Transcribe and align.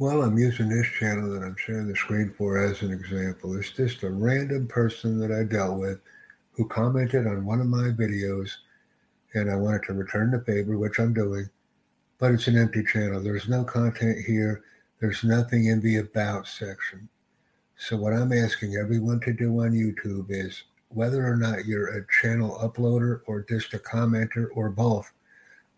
Well, 0.00 0.22
I'm 0.22 0.36
using 0.36 0.68
this 0.68 0.88
channel 0.98 1.30
that 1.30 1.44
I'm 1.44 1.54
sharing 1.56 1.86
the 1.86 1.94
screen 1.94 2.34
for 2.36 2.58
as 2.58 2.82
an 2.82 2.90
example. 2.90 3.56
It's 3.56 3.70
just 3.70 4.02
a 4.02 4.10
random 4.10 4.66
person 4.66 5.20
that 5.20 5.30
I 5.30 5.44
dealt 5.44 5.78
with 5.78 6.00
who 6.50 6.66
commented 6.66 7.28
on 7.28 7.44
one 7.44 7.60
of 7.60 7.68
my 7.68 7.90
videos 7.90 8.50
and 9.34 9.48
I 9.48 9.54
wanted 9.54 9.84
to 9.84 9.92
return 9.92 10.32
the 10.32 10.40
favor, 10.40 10.76
which 10.76 10.98
I'm 10.98 11.14
doing, 11.14 11.48
but 12.18 12.32
it's 12.32 12.48
an 12.48 12.58
empty 12.58 12.82
channel. 12.82 13.22
There's 13.22 13.48
no 13.48 13.62
content 13.62 14.24
here. 14.26 14.64
There's 15.00 15.22
nothing 15.22 15.66
in 15.66 15.80
the 15.80 15.98
about 15.98 16.48
section. 16.48 17.08
So 17.76 17.96
what 17.96 18.14
I'm 18.14 18.32
asking 18.32 18.74
everyone 18.74 19.20
to 19.20 19.32
do 19.32 19.60
on 19.60 19.70
YouTube 19.70 20.26
is 20.28 20.64
whether 20.88 21.24
or 21.24 21.36
not 21.36 21.66
you're 21.66 21.96
a 21.96 22.06
channel 22.20 22.58
uploader 22.60 23.20
or 23.26 23.46
just 23.48 23.74
a 23.74 23.78
commenter 23.78 24.48
or 24.56 24.70
both, 24.70 25.12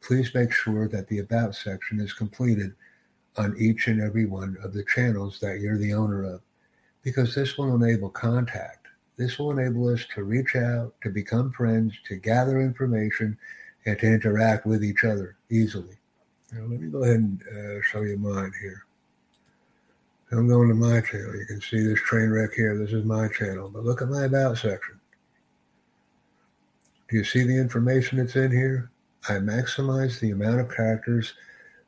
please 0.01 0.35
make 0.35 0.53
sure 0.53 0.89
that 0.89 1.09
the 1.09 1.19
about 1.19 1.55
section 1.55 2.01
is 2.01 2.15
completed 2.15 2.75
on 3.39 3.55
each 3.59 3.89
and 3.89 4.01
every 4.01 4.27
one 4.27 4.57
of 4.63 4.73
the 4.73 4.85
channels 4.85 5.39
that 5.41 5.61
you're 5.61 5.79
the 5.79 5.95
owner 5.95 6.25
of, 6.25 6.41
because 7.03 7.35
this 7.35 7.57
will 7.57 7.75
enable 7.75 8.09
contact. 8.11 8.87
This 9.17 9.39
will 9.39 9.51
enable 9.51 9.89
us 9.89 10.05
to 10.15 10.25
reach 10.25 10.57
out, 10.57 10.95
to 11.03 11.11
become 11.11 11.53
friends, 11.53 11.95
to 12.09 12.17
gather 12.17 12.61
information, 12.61 13.39
and 13.85 13.99
to 13.99 14.07
interact 14.07 14.67
with 14.67 14.85
each 14.85 15.05
other 15.05 15.37
easily. 15.51 15.97
Now, 16.53 16.63
let 16.63 16.81
me 16.81 16.89
go 16.89 17.03
ahead 17.03 17.17
and 17.17 17.43
uh, 17.43 17.83
show 17.83 18.03
you 18.03 18.19
mine 18.19 18.53
here. 18.61 18.85
I'm 20.33 20.49
going 20.49 20.69
to 20.69 20.75
my 20.75 21.01
channel. 21.01 21.37
You 21.37 21.47
can 21.47 21.61
see 21.61 21.85
this 21.85 22.01
train 22.01 22.31
wreck 22.31 22.53
here. 22.55 22.77
This 22.77 22.93
is 22.93 23.05
my 23.05 23.29
channel. 23.29 23.71
But 23.73 23.85
look 23.85 24.03
at 24.03 24.09
my 24.09 24.25
About 24.25 24.59
section. 24.59 25.01
Do 27.09 27.17
you 27.17 27.25
see 27.25 27.45
the 27.45 27.57
information 27.57 28.19
that's 28.19 28.35
in 28.35 28.51
here? 28.51 28.91
I 29.29 29.35
maximize 29.35 30.19
the 30.19 30.33
amount 30.33 30.61
of 30.61 30.75
characters 30.75 31.35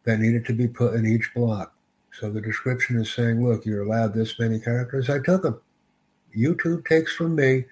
that 0.08 0.20
needed 0.20 0.46
to 0.46 0.54
be 0.54 0.66
put 0.66 0.94
in 0.94 1.04
each 1.04 1.34
block. 1.34 1.74
So 2.18 2.30
the 2.30 2.40
description 2.40 2.98
is 2.98 3.12
saying, 3.12 3.46
look, 3.46 3.66
you're 3.66 3.82
allowed 3.82 4.14
this 4.14 4.38
many 4.38 4.58
characters. 4.58 5.10
I 5.10 5.18
took 5.18 5.42
them. 5.42 5.60
YouTube 6.34 6.86
takes 6.86 7.14
from 7.14 7.34
me. 7.34 7.66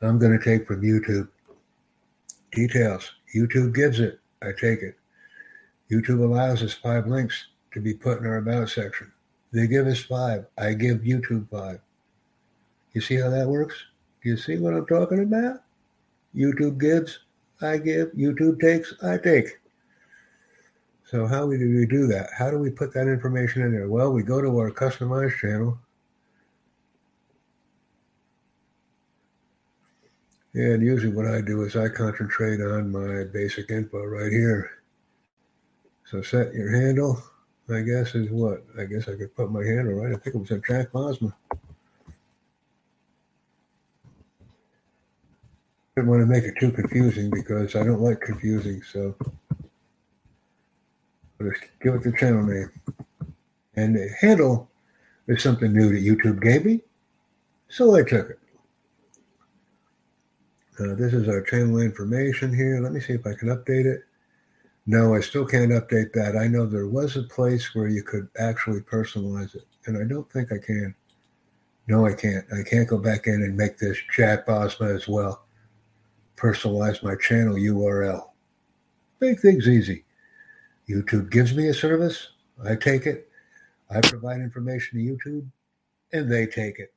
I'm 0.00 0.20
going 0.20 0.38
to 0.38 0.44
take 0.44 0.68
from 0.68 0.82
YouTube. 0.82 1.26
Details. 2.52 3.10
YouTube 3.34 3.74
gives 3.74 3.98
it. 3.98 4.20
I 4.40 4.52
take 4.52 4.82
it. 4.82 4.96
YouTube 5.90 6.22
allows 6.22 6.62
us 6.62 6.74
five 6.74 7.08
links 7.08 7.48
to 7.72 7.80
be 7.80 7.92
put 7.92 8.18
in 8.18 8.26
our 8.26 8.36
about 8.36 8.68
section. 8.68 9.10
They 9.52 9.66
give 9.66 9.88
us 9.88 10.04
five. 10.04 10.46
I 10.56 10.74
give 10.74 10.98
YouTube 10.98 11.50
five. 11.50 11.80
You 12.92 13.00
see 13.00 13.16
how 13.16 13.30
that 13.30 13.48
works? 13.48 13.74
Do 14.22 14.28
you 14.28 14.36
see 14.36 14.58
what 14.58 14.74
I'm 14.74 14.86
talking 14.86 15.24
about? 15.24 15.64
YouTube 16.36 16.78
gives, 16.78 17.18
I 17.60 17.78
give. 17.78 18.12
YouTube 18.12 18.60
takes, 18.60 18.94
I 19.02 19.18
take. 19.18 19.58
So 21.10 21.26
how 21.26 21.48
do 21.48 21.48
we 21.48 21.86
do 21.86 22.06
that? 22.08 22.28
How 22.36 22.50
do 22.50 22.58
we 22.58 22.68
put 22.68 22.92
that 22.92 23.08
information 23.08 23.62
in 23.62 23.72
there? 23.72 23.88
Well, 23.88 24.12
we 24.12 24.22
go 24.22 24.42
to 24.42 24.58
our 24.58 24.70
customized 24.70 25.38
channel. 25.38 25.78
And 30.52 30.82
usually 30.82 31.14
what 31.14 31.26
I 31.26 31.40
do 31.40 31.62
is 31.62 31.76
I 31.76 31.88
concentrate 31.88 32.60
on 32.60 32.92
my 32.92 33.24
basic 33.24 33.70
info 33.70 34.04
right 34.04 34.30
here. 34.30 34.82
So 36.04 36.20
set 36.20 36.52
your 36.52 36.70
handle, 36.76 37.22
I 37.70 37.80
guess 37.80 38.14
is 38.14 38.30
what? 38.30 38.64
I 38.78 38.84
guess 38.84 39.08
I 39.08 39.16
could 39.16 39.34
put 39.34 39.50
my 39.50 39.64
handle 39.64 39.94
right. 39.94 40.12
I 40.12 40.18
think 40.18 40.36
it 40.36 40.38
was 40.38 40.50
a 40.50 40.58
Jack 40.58 40.92
Bosma. 40.92 41.32
I 41.50 41.56
didn't 45.96 46.10
want 46.10 46.20
to 46.20 46.26
make 46.26 46.44
it 46.44 46.60
too 46.60 46.70
confusing 46.70 47.30
because 47.30 47.76
I 47.76 47.82
don't 47.82 48.02
like 48.02 48.20
confusing. 48.20 48.82
So 48.82 49.14
Give 51.82 51.94
it 51.94 52.02
the 52.02 52.12
channel 52.12 52.44
name. 52.44 52.70
And 53.76 53.94
the 53.94 54.10
handle 54.20 54.70
is 55.26 55.42
something 55.42 55.72
new 55.72 55.90
that 55.90 56.04
YouTube 56.04 56.42
gave 56.42 56.64
me, 56.64 56.82
so 57.68 57.94
I 57.94 58.02
took 58.02 58.30
it. 58.30 58.38
Uh, 60.80 60.94
this 60.94 61.12
is 61.12 61.28
our 61.28 61.42
channel 61.42 61.80
information 61.80 62.54
here. 62.54 62.80
Let 62.80 62.92
me 62.92 63.00
see 63.00 63.12
if 63.12 63.26
I 63.26 63.34
can 63.34 63.48
update 63.48 63.84
it. 63.84 64.02
No, 64.86 65.14
I 65.14 65.20
still 65.20 65.44
can't 65.44 65.72
update 65.72 66.12
that. 66.14 66.36
I 66.36 66.46
know 66.46 66.64
there 66.64 66.86
was 66.86 67.16
a 67.16 67.24
place 67.24 67.74
where 67.74 67.88
you 67.88 68.02
could 68.02 68.28
actually 68.38 68.80
personalize 68.80 69.54
it, 69.54 69.66
and 69.86 69.98
I 69.98 70.04
don't 70.04 70.30
think 70.32 70.50
I 70.50 70.58
can. 70.58 70.94
No, 71.88 72.06
I 72.06 72.14
can't. 72.14 72.44
I 72.52 72.62
can't 72.62 72.88
go 72.88 72.96
back 72.96 73.26
in 73.26 73.42
and 73.42 73.56
make 73.56 73.78
this 73.78 73.98
Jack 74.16 74.46
Bosma 74.46 74.94
as 74.94 75.06
well. 75.06 75.44
Personalize 76.36 77.02
my 77.02 77.16
channel 77.16 77.54
URL. 77.54 78.28
Make 79.20 79.40
things 79.40 79.68
easy. 79.68 80.04
YouTube 80.88 81.30
gives 81.30 81.54
me 81.54 81.68
a 81.68 81.74
service, 81.74 82.28
I 82.64 82.74
take 82.74 83.06
it. 83.06 83.28
I 83.90 84.00
provide 84.00 84.40
information 84.40 84.98
to 84.98 85.04
YouTube, 85.04 85.46
and 86.12 86.30
they 86.30 86.46
take 86.46 86.78
it. 86.78 86.94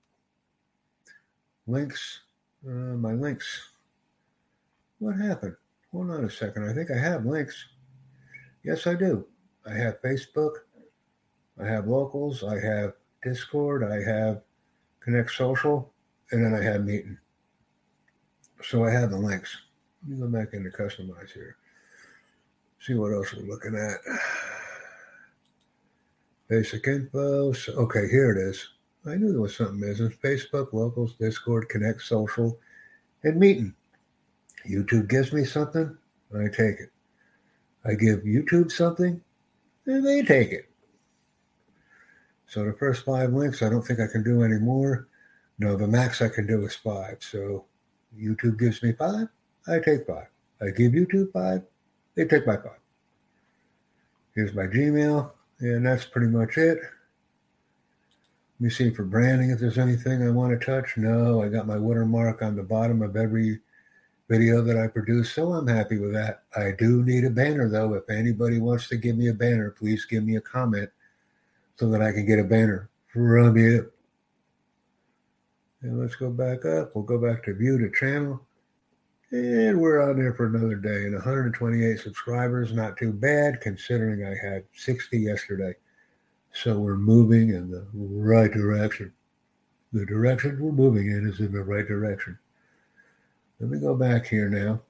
Links, 1.67 2.21
uh, 2.67 2.95
my 2.97 3.13
links. 3.13 3.71
What 4.99 5.17
happened? 5.17 5.55
Hold 5.91 6.11
on 6.11 6.25
a 6.25 6.29
second. 6.29 6.69
I 6.69 6.73
think 6.73 6.89
I 6.89 6.97
have 6.97 7.25
links. 7.25 7.65
Yes, 8.63 8.87
I 8.87 8.93
do. 8.93 9.25
I 9.65 9.73
have 9.73 10.01
Facebook. 10.01 10.51
I 11.59 11.65
have 11.65 11.87
locals. 11.87 12.43
I 12.43 12.59
have 12.59 12.93
Discord. 13.23 13.83
I 13.83 14.01
have 14.09 14.41
Connect 14.99 15.31
Social. 15.31 15.93
And 16.31 16.43
then 16.43 16.53
I 16.53 16.63
have 16.63 16.85
Meeting. 16.85 17.17
So 18.63 18.85
I 18.85 18.91
have 18.91 19.11
the 19.11 19.17
links. 19.17 19.57
Let 20.03 20.11
me 20.11 20.21
go 20.21 20.27
back 20.27 20.53
into 20.53 20.69
Customize 20.69 21.31
here 21.31 21.57
see 22.81 22.95
what 22.95 23.13
else 23.13 23.33
we're 23.33 23.49
looking 23.49 23.75
at. 23.75 23.99
Basic 26.47 26.85
info. 26.87 27.53
Okay, 27.69 28.07
here 28.09 28.31
it 28.31 28.37
is. 28.37 28.69
I 29.05 29.15
knew 29.15 29.31
there 29.31 29.41
was 29.41 29.55
something 29.55 29.79
missing. 29.79 30.13
Facebook, 30.23 30.73
locals, 30.73 31.15
Discord, 31.15 31.69
Connect, 31.69 32.01
social, 32.01 32.59
and 33.23 33.39
meeting. 33.39 33.73
YouTube 34.67 35.09
gives 35.09 35.31
me 35.33 35.43
something, 35.43 35.97
I 36.37 36.47
take 36.47 36.79
it. 36.79 36.91
I 37.83 37.93
give 37.93 38.19
YouTube 38.19 38.71
something, 38.71 39.21
and 39.85 40.05
they 40.05 40.21
take 40.21 40.51
it. 40.51 40.69
So 42.47 42.65
the 42.65 42.73
first 42.73 43.05
five 43.05 43.31
links, 43.33 43.61
I 43.61 43.69
don't 43.69 43.81
think 43.81 43.99
I 43.99 44.07
can 44.07 44.23
do 44.23 44.43
any 44.43 44.59
more. 44.59 45.07
No, 45.57 45.75
the 45.75 45.87
max 45.87 46.21
I 46.21 46.29
can 46.29 46.45
do 46.45 46.65
is 46.65 46.75
five. 46.75 47.17
So 47.21 47.65
YouTube 48.15 48.59
gives 48.59 48.83
me 48.83 48.91
five, 48.93 49.27
I 49.67 49.79
take 49.79 50.05
five. 50.05 50.27
I 50.61 50.69
give 50.69 50.91
YouTube 50.91 51.31
five, 51.31 51.63
they 52.15 52.25
take 52.25 52.45
my 52.47 52.57
five. 52.57 52.79
Here's 54.35 54.53
my 54.53 54.63
Gmail, 54.63 55.31
and 55.59 55.85
that's 55.85 56.05
pretty 56.05 56.27
much 56.27 56.57
it. 56.57 56.77
Let 58.59 58.65
me 58.65 58.69
see 58.69 58.91
for 58.91 59.03
branding 59.03 59.49
if 59.49 59.59
there's 59.59 59.77
anything 59.77 60.23
I 60.23 60.29
want 60.29 60.57
to 60.57 60.65
touch. 60.65 60.95
No, 60.95 61.41
I 61.41 61.49
got 61.49 61.67
my 61.67 61.77
watermark 61.77 62.41
on 62.41 62.55
the 62.55 62.63
bottom 62.63 63.01
of 63.01 63.15
every 63.15 63.59
video 64.29 64.61
that 64.61 64.77
I 64.77 64.87
produce, 64.87 65.33
so 65.33 65.51
I'm 65.51 65.67
happy 65.67 65.97
with 65.97 66.13
that. 66.13 66.43
I 66.55 66.71
do 66.77 67.03
need 67.03 67.25
a 67.25 67.29
banner 67.29 67.67
though. 67.67 67.93
If 67.95 68.09
anybody 68.09 68.59
wants 68.59 68.87
to 68.89 68.97
give 68.97 69.17
me 69.17 69.27
a 69.27 69.33
banner, 69.33 69.71
please 69.71 70.05
give 70.05 70.23
me 70.23 70.37
a 70.37 70.41
comment 70.41 70.89
so 71.75 71.89
that 71.89 72.01
I 72.01 72.11
can 72.11 72.25
get 72.25 72.39
a 72.39 72.43
banner 72.43 72.89
from 73.11 73.57
you. 73.57 73.91
And 75.81 75.99
let's 75.99 76.15
go 76.15 76.29
back 76.29 76.63
up. 76.63 76.95
We'll 76.95 77.03
go 77.03 77.17
back 77.17 77.43
to 77.43 77.53
view 77.53 77.77
the 77.77 77.91
channel. 77.97 78.41
And 79.31 79.79
we're 79.79 80.01
on 80.01 80.17
there 80.17 80.33
for 80.33 80.45
another 80.45 80.75
day. 80.75 81.05
And 81.05 81.13
128 81.13 81.99
subscribers, 81.99 82.73
not 82.73 82.97
too 82.97 83.13
bad 83.13 83.61
considering 83.61 84.25
I 84.25 84.35
had 84.35 84.65
60 84.75 85.17
yesterday. 85.17 85.73
So 86.53 86.77
we're 86.77 86.97
moving 86.97 87.49
in 87.49 87.71
the 87.71 87.87
right 87.93 88.51
direction. 88.51 89.13
The 89.93 90.05
direction 90.05 90.59
we're 90.59 90.71
moving 90.73 91.11
in 91.11 91.27
is 91.29 91.39
in 91.39 91.53
the 91.53 91.63
right 91.63 91.87
direction. 91.87 92.37
Let 93.59 93.69
me 93.69 93.79
go 93.79 93.95
back 93.95 94.25
here 94.25 94.49
now 94.49 94.81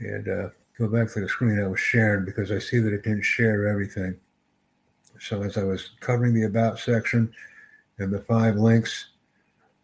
and 0.00 0.28
uh, 0.28 0.48
go 0.78 0.88
back 0.88 1.10
to 1.12 1.20
the 1.20 1.28
screen 1.28 1.62
I 1.62 1.66
was 1.66 1.80
sharing 1.80 2.24
because 2.24 2.50
I 2.50 2.58
see 2.58 2.78
that 2.78 2.92
it 2.92 3.04
didn't 3.04 3.22
share 3.22 3.68
everything. 3.68 4.18
So 5.18 5.42
as 5.42 5.56
I 5.56 5.64
was 5.64 5.90
covering 6.00 6.34
the 6.34 6.44
About 6.44 6.78
section 6.78 7.32
and 7.98 8.12
the 8.12 8.20
five 8.20 8.56
links, 8.56 9.10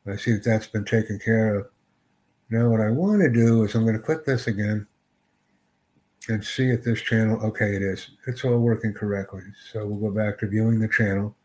I 0.06 0.16
see 0.16 0.32
that 0.32 0.44
that's 0.44 0.66
been 0.66 0.84
taken 0.84 1.18
care 1.18 1.54
of. 1.54 1.68
Now 2.50 2.68
what 2.68 2.80
I 2.80 2.90
want 2.90 3.22
to 3.22 3.30
do 3.30 3.64
is 3.64 3.74
I'm 3.74 3.82
going 3.82 3.96
to 3.96 4.02
click 4.02 4.24
this 4.24 4.46
again 4.46 4.86
and 6.28 6.44
see 6.44 6.70
if 6.70 6.84
this 6.84 7.02
channel, 7.02 7.40
okay, 7.44 7.76
it 7.76 7.82
is. 7.82 8.10
It's 8.26 8.44
all 8.44 8.58
working 8.58 8.92
correctly. 8.92 9.42
So 9.72 9.86
we'll 9.86 10.10
go 10.10 10.16
back 10.16 10.38
to 10.38 10.48
viewing 10.48 10.78
the 10.78 10.88
channel 10.88 11.36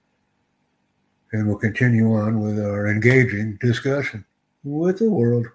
and 1.31 1.47
we'll 1.47 1.57
continue 1.57 2.13
on 2.13 2.41
with 2.41 2.59
our 2.59 2.87
engaging 2.87 3.57
discussion 3.61 4.25
with 4.63 4.99
the 4.99 5.09
world. 5.09 5.47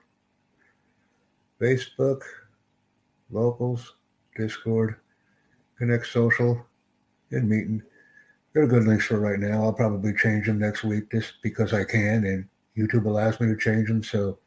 Facebook, 1.60 2.22
locals, 3.30 3.94
Discord, 4.36 4.96
Connect 5.78 6.06
Social, 6.06 6.64
and 7.30 7.48
Meeting. 7.48 7.82
They're 8.52 8.66
good 8.66 8.84
links 8.84 9.06
for 9.06 9.20
right 9.20 9.38
now. 9.38 9.62
I'll 9.62 9.72
probably 9.72 10.14
change 10.14 10.46
them 10.46 10.58
next 10.58 10.84
week 10.84 11.10
just 11.10 11.34
because 11.42 11.72
I 11.72 11.84
can, 11.84 12.24
and 12.24 12.48
YouTube 12.76 13.06
allows 13.06 13.40
me 13.40 13.48
to 13.48 13.56
change 13.56 13.88
them. 13.88 14.02
So 14.02 14.38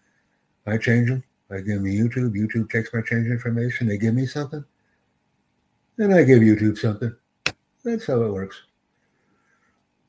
I 0.69 0.77
change 0.77 1.10
them. 1.10 1.24
I 1.51 1.57
give 1.57 1.81
them 1.81 1.86
YouTube. 1.86 2.36
YouTube 2.36 2.69
takes 2.69 2.94
my 2.94 3.01
change 3.01 3.27
information. 3.27 3.88
They 3.88 3.98
give 3.98 4.13
me 4.13 4.25
something. 4.25 4.63
And 5.98 6.13
I 6.13 6.24
give 6.24 6.39
YouTube 6.39 6.77
something. 6.77 7.16
That's 7.83 8.06
how 8.06 8.21
it 8.21 8.31
works. 8.31 8.62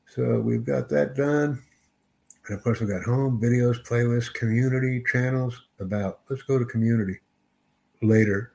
So 0.07 0.39
we've 0.39 0.65
got 0.65 0.87
that 0.89 1.15
done. 1.15 1.61
And 2.47 2.57
of 2.57 2.63
course, 2.63 2.79
we've 2.79 2.89
got 2.89 3.03
home, 3.03 3.41
videos, 3.41 3.83
playlists, 3.85 4.33
community 4.33 5.03
channels. 5.11 5.67
About, 5.79 6.19
let's 6.29 6.43
go 6.43 6.59
to 6.59 6.65
community 6.65 7.19
later. 8.01 8.53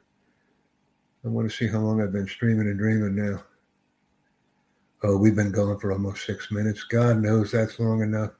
I 1.24 1.28
want 1.28 1.50
to 1.50 1.56
see 1.56 1.66
how 1.66 1.80
long 1.80 2.00
I've 2.00 2.12
been 2.12 2.28
streaming 2.28 2.68
and 2.68 2.78
dreaming 2.78 3.16
now. 3.16 3.42
Oh, 5.02 5.16
we've 5.16 5.34
been 5.34 5.50
going 5.50 5.78
for 5.78 5.92
almost 5.92 6.24
six 6.24 6.50
minutes. 6.50 6.84
God 6.84 7.18
knows 7.18 7.52
that's 7.52 7.80
long 7.80 8.02
enough. 8.02 8.30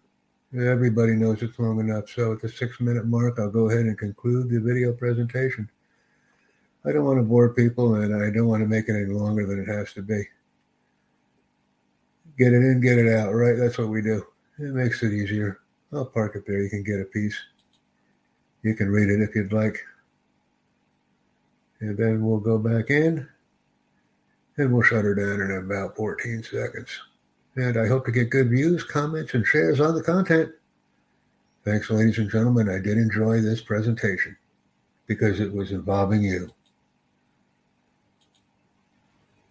Everybody 0.58 1.12
knows 1.12 1.43
it's 1.43 1.58
long 1.58 1.81
enough. 1.81 2.08
So 2.08 2.32
at 2.32 2.41
the 2.41 2.49
six 2.49 2.81
minute 2.81 3.06
mark, 3.06 3.38
I'll 3.38 3.50
go 3.50 3.69
ahead 3.69 3.85
and 3.85 3.99
conclude 3.99 4.49
the 4.49 4.58
video 4.58 4.93
presentation. 4.93 5.69
I 6.87 6.93
don't 6.93 7.05
want 7.05 7.19
to 7.19 7.25
bore 7.25 7.53
people 7.53 7.97
and 7.97 8.14
I 8.14 8.31
don't 8.31 8.47
want 8.47 8.62
to 8.62 8.69
make 8.69 8.88
it 8.88 8.94
any 8.94 9.12
longer 9.12 9.44
than 9.44 9.61
it 9.61 9.69
has 9.69 9.93
to 9.94 10.03
be. 10.03 10.23
Get 12.38 12.55
it 12.55 12.62
in, 12.62 12.81
get 12.81 12.97
it 12.97 13.12
out, 13.12 13.35
right? 13.35 13.56
That's 13.58 13.76
what 13.76 13.88
we 13.88 14.00
do. 14.00 14.25
It 14.58 14.73
makes 14.73 15.03
it 15.03 15.12
easier. 15.12 15.61
I'll 15.93 16.06
park 16.06 16.37
it 16.37 16.47
there. 16.47 16.62
You 16.62 16.70
can 16.70 16.82
get 16.82 17.00
a 17.00 17.05
piece. 17.05 17.37
You 18.62 18.75
can 18.75 18.88
read 18.88 19.11
it 19.11 19.20
if 19.20 19.35
you'd 19.35 19.53
like. 19.53 19.79
And 21.81 21.99
then 21.99 22.25
we'll 22.25 22.41
go 22.41 22.56
back 22.56 22.88
in 22.88 23.29
and 24.56 24.73
we'll 24.73 24.82
shut 24.82 25.05
her 25.05 25.14
down 25.14 25.43
in 25.43 25.50
about 25.58 25.97
14 25.97 26.43
seconds. 26.43 26.88
And 27.56 27.79
I 27.79 27.87
hope 27.87 28.05
to 28.05 28.12
get 28.12 28.31
good 28.31 28.50
views, 28.50 28.85
comments, 28.85 29.32
and 29.32 29.47
shares 29.47 29.81
on 29.81 29.94
the 29.94 30.03
content. 30.03 30.53
Thanks, 31.64 31.91
ladies 31.91 32.19
and 32.19 32.31
gentlemen. 32.31 32.69
I 32.69 32.79
did 32.79 32.99
enjoy 32.99 33.41
this 33.41 33.62
presentation 33.62 34.37
because 35.06 35.41
it 35.41 35.53
was 35.53 35.73
involving 35.73 36.23
you. 36.23 36.50